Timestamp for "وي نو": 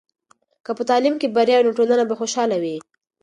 1.59-1.75